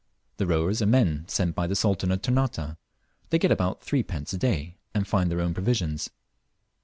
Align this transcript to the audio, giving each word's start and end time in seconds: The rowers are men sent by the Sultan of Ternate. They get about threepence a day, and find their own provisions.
The 0.37 0.47
rowers 0.47 0.81
are 0.81 0.87
men 0.87 1.25
sent 1.27 1.53
by 1.53 1.67
the 1.67 1.75
Sultan 1.75 2.11
of 2.11 2.23
Ternate. 2.23 2.75
They 3.29 3.37
get 3.37 3.51
about 3.51 3.83
threepence 3.83 4.33
a 4.33 4.37
day, 4.39 4.79
and 4.95 5.07
find 5.07 5.29
their 5.29 5.41
own 5.41 5.53
provisions. 5.53 6.09